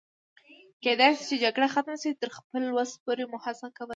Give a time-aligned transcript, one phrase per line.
[0.83, 3.89] کېدای شي چې جګړه ختمه شي، تر خپلې وسې مو هڅه کول.